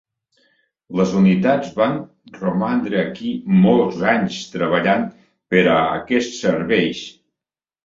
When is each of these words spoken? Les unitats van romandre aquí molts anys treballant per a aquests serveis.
Les 0.99 1.11
unitats 1.19 1.75
van 1.81 1.93
romandre 2.37 2.99
aquí 3.03 3.35
molts 3.67 4.01
anys 4.15 4.41
treballant 4.57 5.07
per 5.55 5.63
a 5.77 5.79
aquests 6.01 6.43
serveis. 6.49 7.07